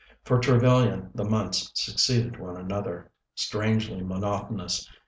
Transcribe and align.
For 0.25 0.39
Trevellyan 0.39 1.11
the 1.13 1.25
months 1.25 1.69
succeeded 1.75 2.39
one 2.39 2.57
another, 2.57 3.11
strangely 3.35 4.01
monotonous. 4.01 4.89